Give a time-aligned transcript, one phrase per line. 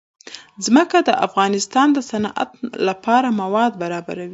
[0.65, 2.51] ځمکه د افغانستان د صنعت
[2.87, 4.29] لپاره مواد برابروي.